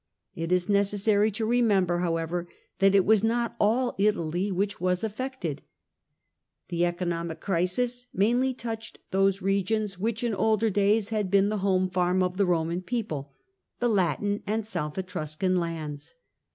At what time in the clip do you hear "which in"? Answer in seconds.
9.99-10.33